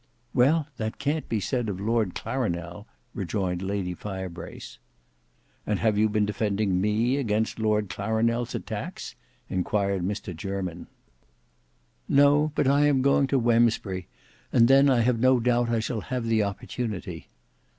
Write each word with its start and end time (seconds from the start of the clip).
"Well, 0.33 0.67
that 0.77 0.97
can't 0.97 1.29
be 1.29 1.39
said 1.39 1.69
of 1.69 1.79
Lord 1.79 2.15
Clarinel," 2.15 2.87
rejoined 3.13 3.61
Lady 3.61 3.93
Firebrace. 3.93 4.79
"And 5.67 5.77
have 5.77 5.95
you 5.95 6.09
been 6.09 6.25
defending 6.25 6.81
me 6.81 7.17
against 7.17 7.59
Lord 7.59 7.87
Clarinel's 7.87 8.55
attacks?" 8.55 9.13
inquired 9.47 10.01
Mr 10.01 10.35
Jermyn. 10.35 10.87
"No; 12.09 12.51
but 12.55 12.67
I 12.67 12.87
am 12.87 13.03
going 13.03 13.27
to 13.27 13.39
Wemsbury, 13.39 14.07
and 14.51 14.67
then 14.67 14.89
I 14.89 15.01
have 15.01 15.19
no 15.19 15.39
doubt 15.39 15.69
I 15.69 15.79
shall 15.79 16.01
have 16.01 16.25
the 16.25 16.41
opportunity." 16.41 17.27